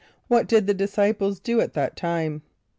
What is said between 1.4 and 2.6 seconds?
at that time?